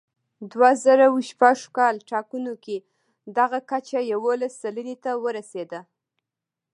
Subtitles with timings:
[0.51, 2.77] دوه زره شپږ کال ټاکنو کې
[3.37, 5.81] دغه کچه یوولس سلنې ته ورسېده.